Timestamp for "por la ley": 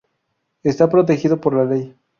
1.39-1.95